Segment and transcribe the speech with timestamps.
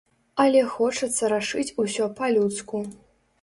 [0.43, 2.83] Але хочацца рашыць усё па-людску.